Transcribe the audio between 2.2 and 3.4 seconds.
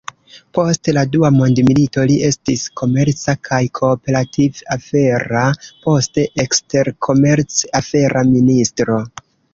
estis komerca